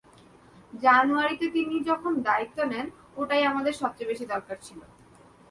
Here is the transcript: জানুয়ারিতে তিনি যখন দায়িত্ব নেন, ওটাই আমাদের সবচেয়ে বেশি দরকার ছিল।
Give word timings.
জানুয়ারিতে 0.73 1.47
তিনি 1.49 1.75
যখন 1.83 2.13
দায়িত্ব 2.21 2.57
নেন, 2.63 2.87
ওটাই 3.15 3.43
আমাদের 3.45 3.73
সবচেয়ে 3.73 4.09
বেশি 4.11 4.25
দরকার 4.25 4.57
ছিল। 4.61 4.79